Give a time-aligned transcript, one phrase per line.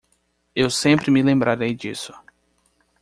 [0.55, 2.11] Eu sempre me lembrarei disso.